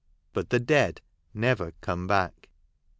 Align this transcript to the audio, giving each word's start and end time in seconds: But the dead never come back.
But 0.33 0.49
the 0.49 0.59
dead 0.59 0.99
never 1.31 1.73
come 1.81 2.07
back. 2.07 2.49